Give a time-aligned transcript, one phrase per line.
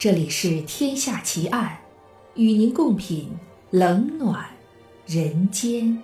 [0.00, 1.76] 这里是《天下奇案》，
[2.40, 3.32] 与您共品
[3.68, 4.46] 冷暖
[5.04, 6.02] 人间。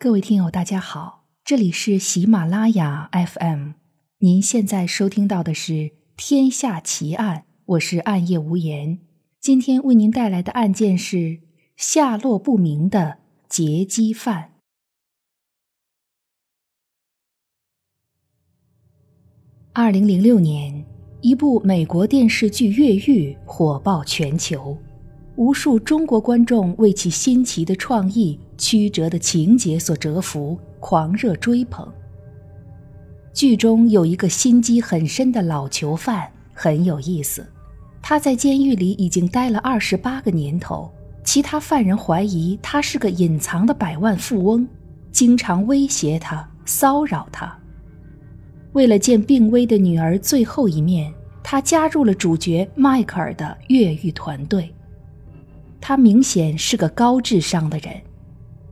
[0.00, 3.74] 各位听友，大家好，这里是喜马拉雅 FM，
[4.18, 5.72] 您现在收听到的是
[6.16, 7.36] 《天下奇案》，
[7.66, 8.98] 我是暗夜无言。
[9.40, 11.38] 今天为您带来的案件是
[11.76, 14.51] 下落不明的劫机犯。
[19.74, 20.84] 二零零六年，
[21.22, 24.76] 一部美国电视剧《越狱》火爆全球，
[25.36, 31.90] 无数中国观众为其新奇的创意、曲折的情节所折服，狂热追捧。
[33.32, 37.42] 剧中有一个心机很深的老囚犯，很有意思。
[38.02, 40.92] 他在监狱里已经待了二十八个年头，
[41.24, 44.68] 其他犯人怀疑他是个隐藏的百万富翁，
[45.10, 47.58] 经常威胁他、骚扰他。
[48.72, 54.72] 为了见病危的女儿最后一面，他加入了主角迈克尔的越狱团队。
[55.80, 57.94] 他明显是个高智商的人。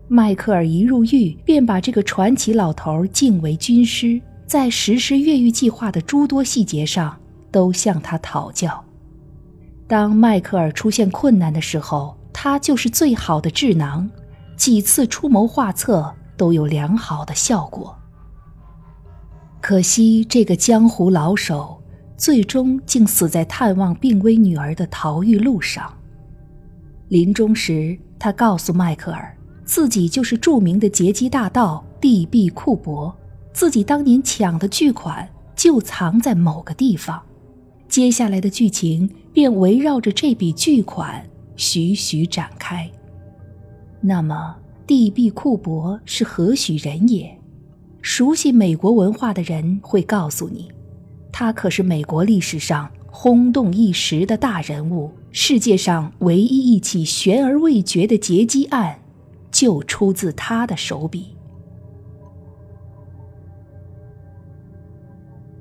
[0.09, 7.17] 迈克尔一入狱，便把这个传奇老头敬为军师，在实施越狱计划的诸多细节上
[7.51, 8.83] 都向他讨教。
[9.87, 14.09] 当迈克尔出现困难的时候，他就是最好的智囊，
[14.56, 17.97] 几次出谋划策都有良好的效果。
[19.70, 21.80] 可惜，这个江湖老手
[22.16, 25.96] 最终竟死在探望病危女儿的逃狱路上。
[27.06, 29.32] 临终时，他告诉迈克尔，
[29.64, 33.16] 自己就是著名的劫机大盗蒂毕库伯，
[33.52, 37.22] 自己当年抢的巨款就藏在某个地方。
[37.86, 42.91] 接下来的剧情便围绕着这笔巨款徐徐展开。
[44.00, 47.40] 那么，蒂毕库伯是何许人也？
[48.03, 50.71] 熟悉美国文化的人会告诉你，
[51.31, 55.11] 他可是美国历史上轰动一时的大人物。
[55.33, 58.99] 世界上唯一一起悬而未决的劫机案，
[59.53, 61.37] 就出自他的手笔。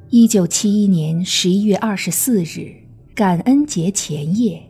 [0.09, 2.73] 一九七一年十一月二十四日，
[3.13, 4.63] 感恩节前夜，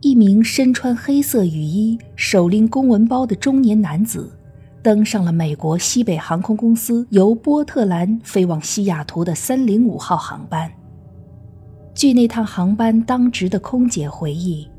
[0.00, 4.35] 一名身穿黑色雨衣、手拎公文包的中年男子。
[4.86, 10.70] 登上了美国西北航空公司由波特兰飞往西雅图的三零五号航班。
[11.92, 14.70] 据那趟航班当值的空姐回忆，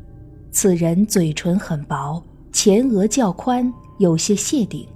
[0.50, 2.24] 此人嘴唇很薄，
[2.54, 3.70] 前额较宽，
[4.00, 4.88] 有些谢顶。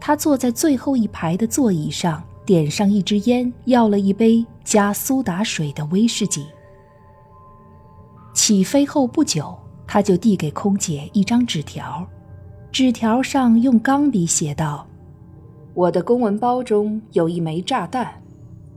[0.00, 6.44] 他坐在最后一排的座椅上，点上一支烟，要了一杯加苏打水的威士忌。
[8.34, 9.56] 起飞后不久，
[9.86, 12.04] 他就递给空姐一张纸条。
[12.72, 14.86] 纸条上用钢笔写道
[15.74, 18.12] ：“我的公文包中有一枚炸弹，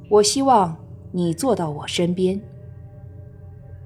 [0.09, 0.75] 我希望
[1.11, 2.41] 你坐到我身边。”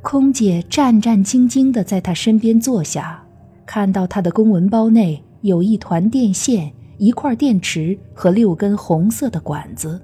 [0.02, 3.22] 空姐战战兢兢地在他身边坐下，
[3.66, 10.02] 看到他的公文包内有一团电线、一块电池和六根红色的管子。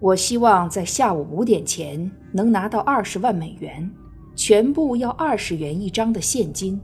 [0.00, 3.90] 我希望在下午五点前能拿到二十万美元，
[4.34, 6.78] 全部要二十元一张的现金。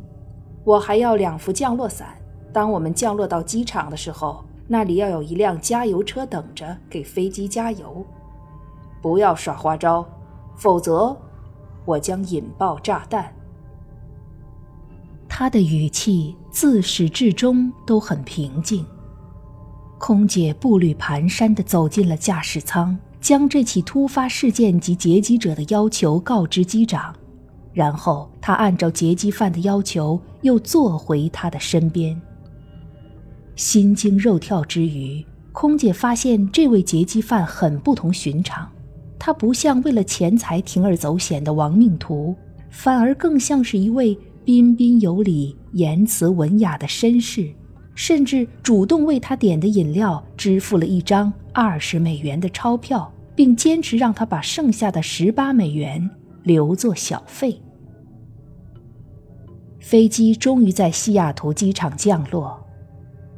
[0.69, 2.09] 我还要两副降落伞。
[2.53, 8.05] 当我们降落到机场的时候，那里要有一辆加油车等着给飞机加油。
[9.01, 10.06] 不要耍花招，
[10.56, 11.17] 否则
[11.87, 13.34] 我将引爆炸弹。
[15.27, 18.85] 他的语气自始至终都很平静。
[19.97, 27.15] 空姐步履蹒跚地走进了驾驶舱，将这起突发事件及劫机者的要求告知机长。
[27.78, 32.21] 然后他按照劫机犯的要求，又坐回他的身边。
[33.55, 38.69] 心惊肉跳之余，空姐发现这位劫机犯很不同寻常。
[39.17, 42.35] 他不像为了钱财铤而走险的亡命徒，
[42.69, 47.49] 反而更像是一位彬彬有礼、言辞文雅的绅士，
[47.94, 56.11] 甚至主动为他点的饮料支付了一张二十美元的钞票，并坚持让他把剩下的十八美元
[56.43, 57.56] 留作小费。
[59.80, 62.58] 飞机终于在西雅图机场降落。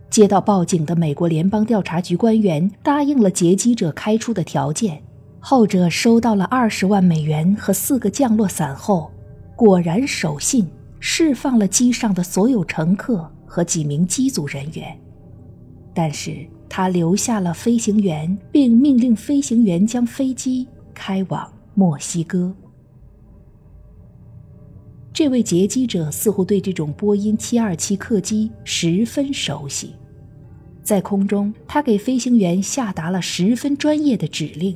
[0.08, 5.02] 接到报警的美国联邦调查局官员答应了劫机者开出的条件。
[5.42, 9.10] 后者收到了二十万美元和四个降落伞后，
[9.56, 14.94] 果然守信，释放了机上的所有乘客和几名机组人员。
[15.94, 22.54] 但是他留下了飞行员，并命令飞行员将飞机开往墨西哥。
[25.20, 29.94] 这位劫机者似乎对这种波音727客机十分熟悉，
[30.82, 34.75] 在空中，他给飞行员下达了十分专业的指令，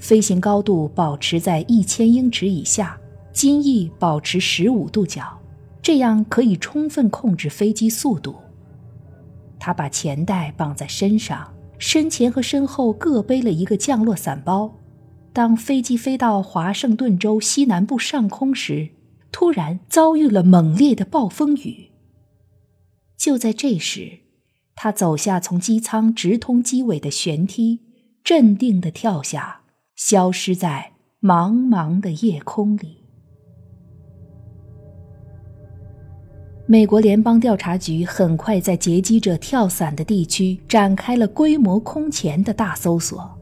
[0.00, 2.98] 飞行高度保持在一千英尺以下，
[3.32, 5.40] 襟翼保持十五度角，
[5.80, 8.34] 这样可以充分控制飞机速度。
[9.60, 14.74] 他把钱袋绑在身上，身前和身后各背了一个降落伞包。
[15.32, 18.88] 当飞机飞到华盛顿州西南部上空时，
[19.38, 21.90] 突然遭遇了猛烈的暴风雨。
[23.18, 24.20] 就在这时，
[24.74, 27.82] 他走下从机舱直通机尾的舷梯，
[28.24, 29.60] 镇定地跳下，
[29.94, 33.04] 消失在茫茫的夜空里。
[36.66, 43.38] 美国联邦调查局很快在劫机者跳伞的地区展开了规模空前的大搜索。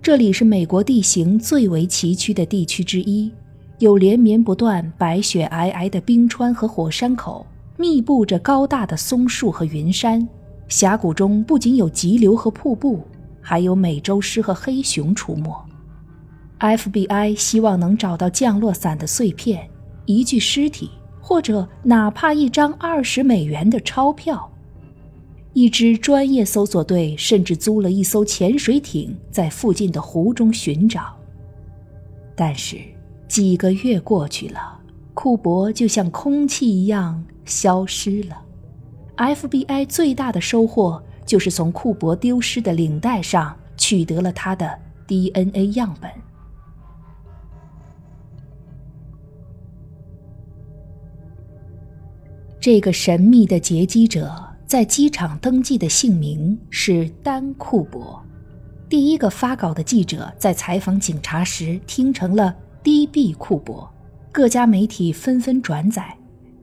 [0.00, 3.30] 这里是美国地形最为崎岖的地区之一，
[3.78, 7.46] 有连绵不断、白雪皑皑的冰川和火山口，
[7.76, 10.26] 密布着高大的松树和云山。
[10.68, 13.02] 峡谷中不仅有急流和瀑布，
[13.40, 15.64] 还有美洲狮和黑熊出没。
[16.60, 19.68] FBI 希望能找到降落伞的碎片、
[20.06, 20.90] 一具尸体。
[21.20, 24.50] 或者哪怕一张二十美元的钞票，
[25.52, 31.14] 一支专业搜索队甚至租了一艘潜水艇，在附近的湖中寻找。
[32.34, 32.78] 但是
[33.28, 34.80] 几个月过去了，
[35.14, 38.42] 库珀就像空气一样消失了。
[39.16, 46.10] FBI 最大的收获就是从库珀丢失的领带上取得了他的 DNA 样本。
[52.60, 54.32] 这个神秘的劫机者
[54.66, 58.20] 在机场登记的姓名是丹库珀。
[58.88, 63.32] 第一个发稿的记者在采访警察时听成了 D.B.
[63.34, 63.88] 库珀，
[64.32, 66.16] 各家媒体纷纷转载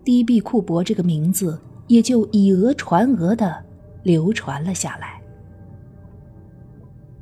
[0.04, 0.40] ，D.B.
[0.40, 3.64] 库珀这个名字也就以讹传讹的
[4.04, 5.22] 流传了下来。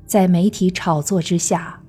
[0.06, 1.82] 在媒体炒作之下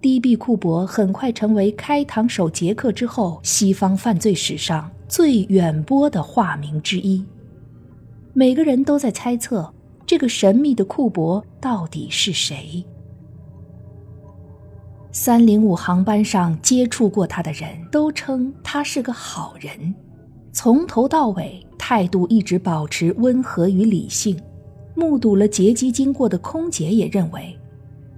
[0.00, 0.36] ，D.B.
[0.36, 4.90] 库珀很快成为开膛手杰克之后西方犯罪史上。
[5.08, 7.24] 最远播的化名之一，
[8.32, 9.74] 每个人都在猜测
[10.06, 12.84] 这个神秘的库珀到底是谁。
[15.12, 19.92] 三零五航班上接触过他的人都称他是个好人，
[20.52, 24.40] 从头到尾态度一直保持温和与理性。
[24.94, 27.58] 目睹了劫机经过的空姐也认为，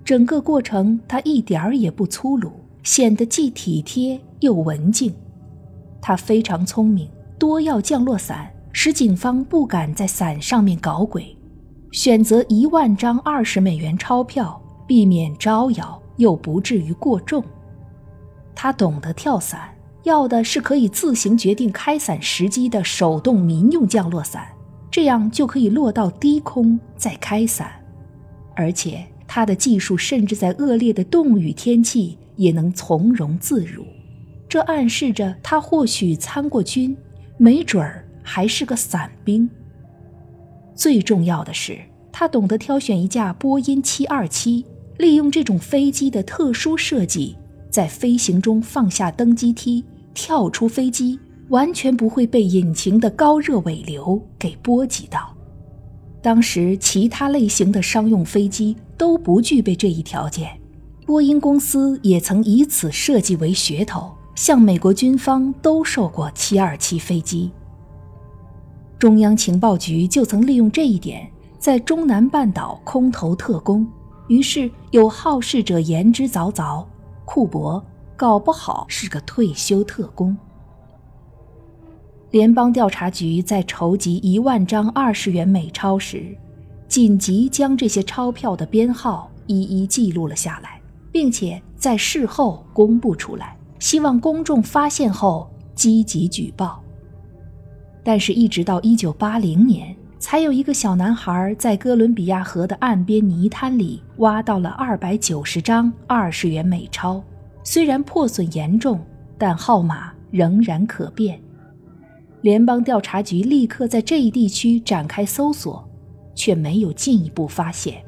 [0.04, 2.52] 整个过程他一点儿也不粗鲁，
[2.82, 5.14] 显得既体贴又文静。
[6.00, 7.08] 他非常聪明，
[7.38, 11.34] 多要降落伞，使警方不敢在伞上面搞鬼。
[11.92, 17.42] 选择一万张二十美元钞票，避免招摇又不至于过重。
[18.54, 24.46] 他懂得跳伞，要的是可以自行决定开伞时机的手动民用降落伞，
[24.90, 27.72] 这样就可以落到低空再开伞。
[28.54, 33.84] 而且他的技术甚至在恶劣的冻雨天气也能从容自如。
[34.48, 36.94] 这暗示着他或许参过军，
[37.38, 39.48] 没准儿还是个伞兵。
[40.74, 41.78] 最重要的是，
[42.12, 44.64] 他懂得挑选一架波音727，
[45.02, 47.36] 利用这种飞机的特殊设计，
[47.68, 49.84] 在飞行中放下登机梯，
[50.14, 55.34] 跳出飞机，完全不会被引擎的高热尾流给波及到。
[56.22, 60.48] 当时其他类型的商用飞机都不具备这一条件，
[61.04, 64.08] 波音公司也曾以此设计为噱头。
[64.36, 67.50] 向美国军方兜售过727飞机。
[69.00, 73.84] 中央情报局就曾利用这一点，在中南半岛空投特工。
[74.28, 76.84] 于是有好事者言之凿凿：
[77.24, 77.84] 库珀
[78.16, 80.36] 搞不好是个退休特工。
[82.30, 86.34] 联邦调查局在筹集一万张二十元美钞时，
[86.88, 93.56] 紧急将这些钞票的编号一一记录了下来，并且在事后公布出来。
[93.78, 96.80] 希望公众发现后积极举报。
[98.04, 107.20] 但是，一直到一九八零年，才有一个小男孩在哥伦比亚河的岸边泥滩里挖到了二百九十张二十元美钞。
[107.64, 109.04] 虽然破损严重，
[109.36, 111.40] 但号码仍然可辨。
[112.40, 115.84] 联邦调查局立刻在这一地区展开搜索，
[116.36, 118.00] 却没有进一步发现。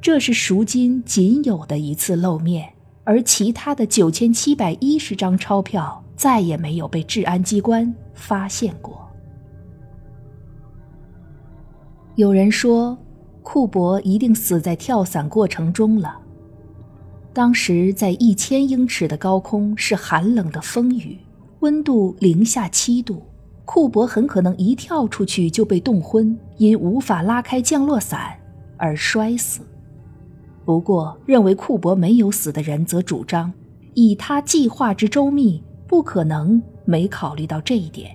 [0.00, 2.68] 这是赎金仅有的一次露面。
[3.04, 9.01] 而其他的九千七百一十张钞票再也没有被治安机关发现过。
[12.16, 12.98] 有人说，
[13.42, 16.14] 库珀一定死在跳伞过程中了。
[17.32, 21.16] 当时在一千英尺的高空是寒冷的风雨，
[21.60, 23.22] 温度零下七度，
[23.64, 28.38] 库珀很可能一跳出去就被冻昏，因无法拉开降落伞
[28.76, 29.62] 而摔死。
[30.66, 33.50] 不过，认为库珀没有死的人则主张，
[33.94, 38.14] 以他计划之周密，不可能没考虑到这一点。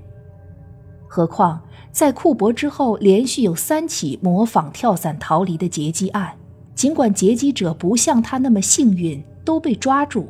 [1.07, 1.61] 何况，
[1.91, 6.37] 在库珀之后，连续有三起模仿跳伞逃离的劫机案，
[6.75, 10.27] 尽管劫机者不像他那么幸运都被抓住，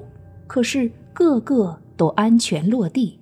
[0.47, 3.19] 可是个个都安全落地。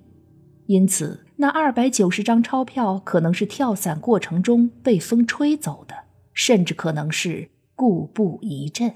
[0.66, 5.94] 因此，那二百九十张钞票可能是跳伞过程中被风吹走的，
[6.32, 7.50] 甚至可能是。
[7.78, 8.94] 故布疑阵。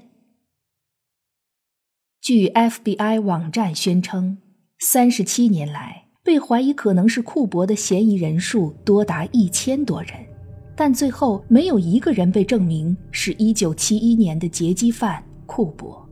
[2.19, 4.39] 据 FBI 网站宣称，
[4.79, 10.11] 三十七年来，被怀疑可能是库珀的嫌疑人数多达一千多人，
[10.75, 16.07] 但最后没有一个人被证明是一九七一年的劫机犯库珀。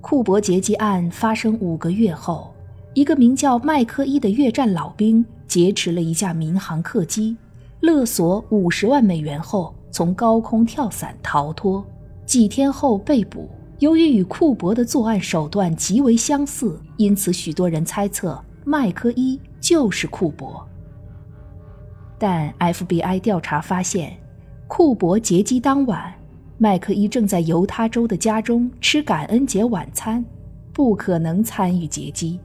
[0.00, 2.54] 库珀劫机案发生五个月后，
[2.94, 7.36] 一个名叫麦克伊的越战老兵劫持了一架民航客机，
[7.80, 9.74] 勒索五十万美元后。
[9.94, 11.84] 从高空跳伞逃脱，
[12.24, 13.46] 几天后被捕。
[13.78, 20.66] 由于与库珀的作案手段极为相似，因此许多人猜测麦克伊就是库珀。
[22.18, 24.16] 但 FBI 调查发现，
[24.68, 26.12] 库珀劫机当晚，
[26.58, 30.24] 麦克伊正在犹他州的家中吃感恩节晚餐，
[30.72, 32.38] 不可能参与劫机。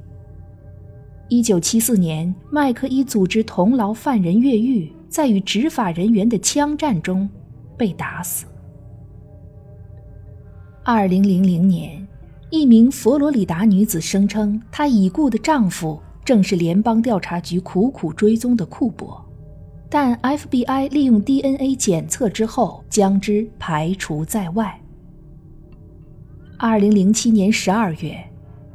[1.29, 4.91] 1974年，麦克伊组织同牢犯人越狱。
[5.09, 7.29] 在与执法人员的枪战中
[7.77, 8.45] 被打死。
[10.83, 12.05] 二零零零年，
[12.49, 15.97] 一名佛罗里达女子声称，她已故的丈夫
[16.27, 19.17] 正是联邦调查局苦苦追踪的库珀，
[19.89, 24.77] 但 FBI 利用 DNA 检测之后将之排除在外。
[26.57, 28.21] 二零零七年十二月，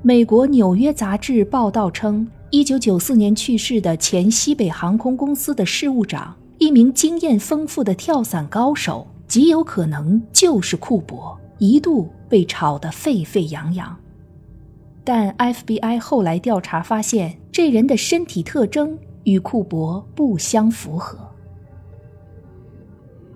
[0.01, 2.27] 美国《纽约杂志》报道称。
[2.49, 13.95] 一九九四年去世的前西北航空公司的事务长，一名经验丰富的跳伞高手，极有可能就是库珀，一度被炒得沸沸扬扬。
[15.05, 21.19] 但 FBI 后来调查发现，这人的身体特征与库珀不相符合。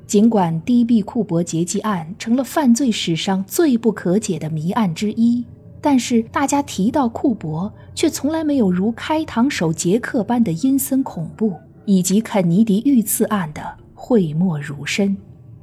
[0.06, 1.02] 尽管 D.B.
[1.02, 5.44] 库珀劫机案成了犯罪史上最不可解的谜案之一。
[5.80, 11.54] 但是大家提到库珀，却从来没有如开膛手杰克般的阴森恐怖，
[11.84, 13.62] 以及肯尼迪遇刺案的
[13.94, 15.16] 讳莫如深，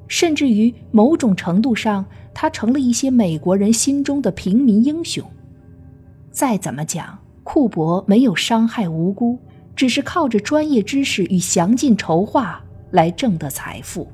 [0.08, 5.24] 甚至于某种程度上，他成了一些美国人心中的平民英雄。
[6.34, 9.40] 再怎么讲，库珀没有伤害无辜，
[9.74, 12.62] 只是靠着专业知识与详尽筹划
[12.92, 14.12] 来挣得财富。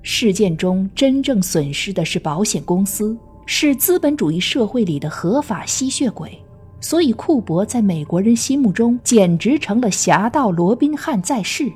[0.00, 3.14] 事件中真正损失的是保险公司。
[3.50, 6.38] 是资本主义社会里的合法吸血鬼，
[6.82, 11.72] 所以库珀在美国人心目中简直成了侠盗罗宾汉在世。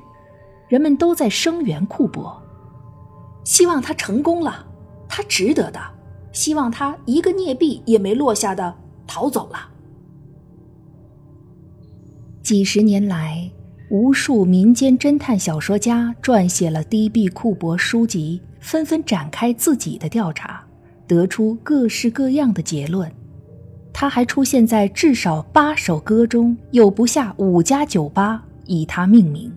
[0.69, 2.31] 人们都在声援库珀，
[3.43, 4.67] 希望他成功了，
[5.09, 5.81] 他值得的，
[6.31, 8.75] 希望他一个镍币也没落下的
[9.07, 9.71] 逃走了。
[12.43, 13.49] 几十年来，
[13.89, 17.29] 无数民间侦探小说家撰写了 D.B.
[17.29, 20.65] 库珀书籍，纷纷展开自己的调查。
[21.07, 23.09] 得出各式各样的结论，
[23.93, 29.53] 他还出现在至少八首歌中，有不下五家酒吧以他命名，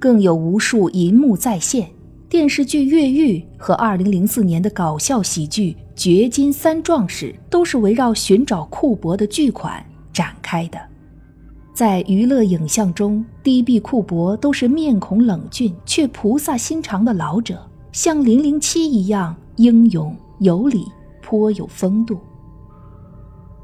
[0.00, 1.88] 更有无数银幕再现。
[2.28, 10.87] 电视剧《越狱》和2004年的搞笑喜剧《掘金三壮士》都是围绕寻找库珀的巨款展开的。
[11.78, 13.78] 在娱乐影像中，D.B.
[13.78, 20.12] 库珀都是面孔冷峻却菩萨心肠的老者，像007一样英勇。
[20.40, 20.88] 有礼，
[21.22, 22.18] 颇有风度。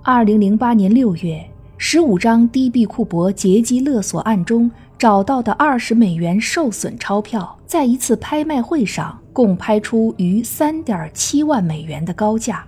[0.04, 1.44] 二零零八年六月，
[1.76, 2.86] 十五张 D.B.
[2.86, 12.64] 库珀劫机勒索案中找到的二十美元受损钞票，在一次拍卖会上共拍出逾三点七万美元的高价，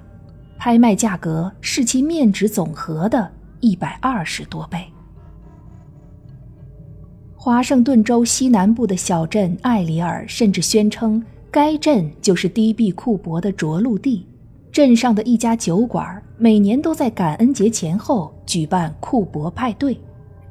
[0.58, 4.84] 拍卖价格是其面值总和的一百二十多倍。
[7.46, 11.22] 华盛顿州西南部的小镇艾里尔甚至宣称。
[11.48, 12.90] 该镇就是 D.B.
[12.90, 14.26] 库珀的着陆地。
[14.72, 19.96] 镇上的一家酒馆每年都在感恩节前后举办库珀派对，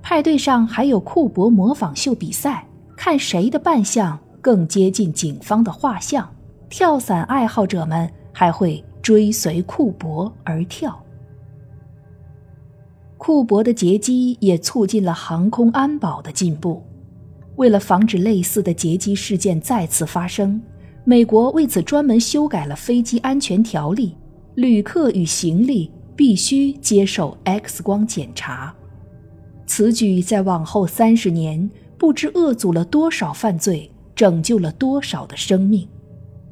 [0.02, 6.25] 派对上还有库珀模仿秀比赛，看谁的扮相更接近警方的画像。
[6.70, 10.98] 跳伞爱好者们还会追随库珀而跳。
[13.18, 16.84] 库珀的劫机也促进了航空安保的进步。
[17.56, 20.62] 为了防止类似的劫机事件再次发生。
[21.08, 24.16] 美国为此专门修改了飞机安全条例，
[24.56, 28.76] 旅客与行李必须接受 X 光检查。
[29.68, 35.88] 此举在往后三十年不知遏阻了多少犯罪，拯救了多少的生命。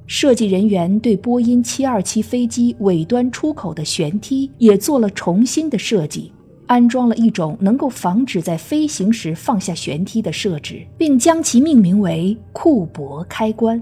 [0.06, 6.32] 设计人员对波音727飞机尾端出口的舷梯也做了重新的设计，
[6.68, 13.82] 安装了一种能够防止在飞行时放下舷梯的设置，并将其命名为“库珀开关”。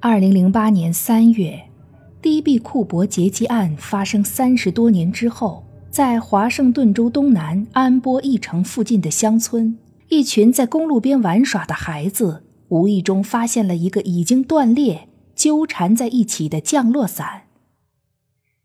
[0.00, 1.60] 二零零八年三月
[2.22, 9.76] ，DB 库珀劫机案发生三十多年之后，在华盛顿州东南安波一城附近的乡村，
[10.08, 17.42] 一群在公路边玩耍的孩子无意中发现了一个已经断裂、纠缠在一起的降落伞。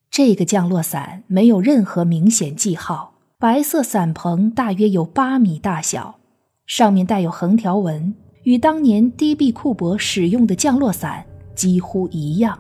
[0.10, 6.20] 这个降落伞没有任何明显记号，白色伞棚大约有八米大小，
[6.66, 8.14] 上面带有横条纹。
[8.44, 12.58] 与当年 DB 库珀使用的降落伞几乎一样，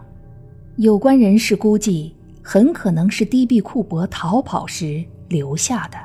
[0.77, 5.97] 有关人士估计，很可能是 DB 库珀逃跑时留下的。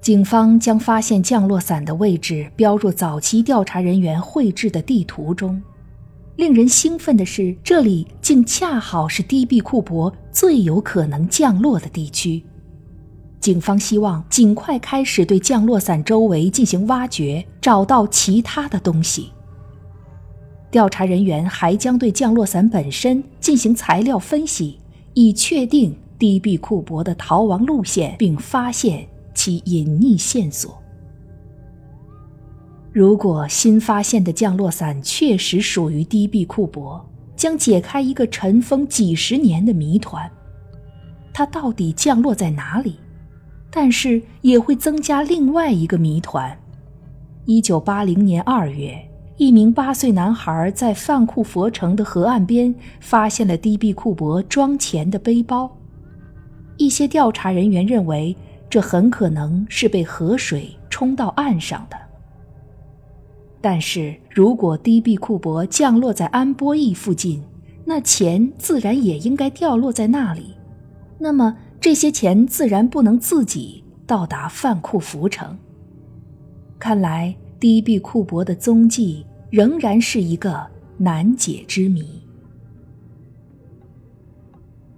[0.00, 5.62] 警方将发现降落伞的位置标入早期调查人员绘制的地图中。
[6.38, 12.40] 令人兴奋的是，这里竟恰好是 DB 库珀最有可能降落的地区。
[13.40, 19.32] 警方希望尽快开始对降落伞周围进行挖掘，找到其他的东西。
[20.70, 24.78] 调查人员还将对降落伞本身进行材料分析，
[25.14, 29.04] 以确定 DB 库珀的逃亡路线，并发现
[29.34, 30.80] 其隐匿线索。
[32.98, 40.28] 如果新发现的降落伞确实属于 DB 库珀，将解开一个尘封几十年的谜团：
[41.32, 42.98] 它到底降落在哪里？
[43.70, 46.58] 但是也会增加另外一个谜团。
[47.44, 49.00] 一九八零年二月，
[49.36, 55.70] 一名八岁男孩在范库佛城的河岸边发现了 DB 库珀装钱的背包。
[56.76, 58.36] 一些调查人员认为，
[58.68, 61.96] 这很可能是被河水冲到岸上的。
[63.60, 67.42] 但是如果 DB 库伯降落在安波义附近，
[67.84, 70.54] 那钱自然也应该掉落在那里。
[71.18, 71.56] 那么？
[71.80, 75.56] 这些钱自然不能自己到达范库福城。
[76.76, 80.66] 看来低壁库伯的踪迹仍然是一个
[80.96, 82.20] 难解之谜。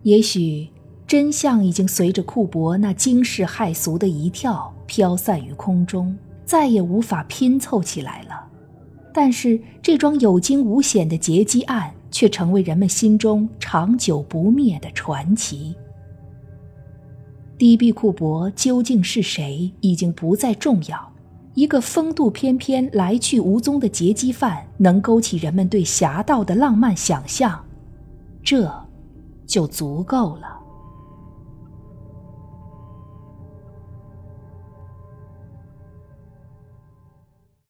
[0.05, 0.71] 也许
[1.07, 8.30] 真相已经随着库伯那惊世骇俗的一跳飘散于空中，再也无法拼凑起来了。
[9.13, 15.75] 但是这桩有惊无险的劫机案却成为人们心中长久不灭的传奇。
[17.59, 21.13] DB 库伯究竟是谁，已经不再重要。
[21.55, 27.63] 一个风度翩翩、来去无踪的劫机犯，能勾起人们对侠盗的浪漫想象，
[28.43, 28.73] 这
[29.47, 30.60] 就足够了。